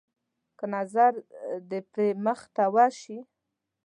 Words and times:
که 0.57 0.65
نظر 0.75 1.13
د 1.69 1.71
پري 1.91 2.09
مخ 2.25 2.39
ته 2.55 2.63
وشي. 2.73 3.19